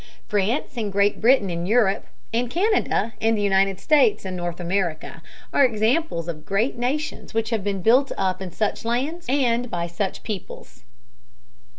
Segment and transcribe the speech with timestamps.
[0.27, 5.21] France and Great Britain in Europe, and Canada and the United States in North America,
[5.53, 9.85] are examples of great nations which have been built up in such lands and by
[9.85, 10.81] such peoples.